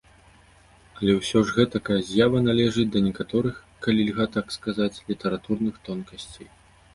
Але 0.99 1.11
ўсё 1.17 1.39
ж 1.49 1.53
гэтакая 1.57 1.97
з'ява 2.07 2.41
належыць 2.47 2.87
да 2.95 2.99
некаторых, 3.09 3.55
калі 3.87 4.07
льга 4.09 4.25
так 4.37 4.47
сказаць, 4.57 4.97
літаратурных 5.13 5.75
тонкасцей. 5.91 6.49